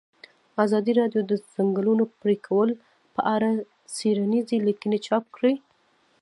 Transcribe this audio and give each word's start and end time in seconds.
ازادي 0.63 0.91
راډیو 0.99 1.21
د 1.25 1.27
د 1.31 1.33
ځنګلونو 1.53 2.03
پرېکول 2.21 2.69
په 3.13 3.21
اړه 3.35 3.49
څېړنیزې 3.95 4.57
لیکنې 4.67 4.97
چاپ 5.07 5.23
کړي. 5.35 5.53